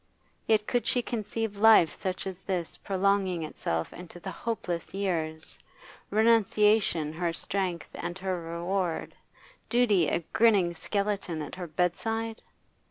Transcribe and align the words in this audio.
Yet 0.47 0.65
could 0.65 0.87
she 0.87 1.03
conceive 1.03 1.59
life 1.59 1.93
such 1.93 2.25
as 2.25 2.39
this 2.39 2.75
prolonging 2.75 3.43
itself 3.43 3.93
into 3.93 4.19
the 4.19 4.31
hopeless 4.31 4.95
years, 4.95 5.59
renunciation 6.09 7.13
her 7.13 7.31
strength 7.31 7.89
and 7.93 8.17
her 8.17 8.41
reward, 8.41 9.13
duty 9.69 10.07
a 10.07 10.21
grinning 10.33 10.73
skeleton 10.73 11.43
at 11.43 11.53
her 11.53 11.67
bedside? 11.67 12.41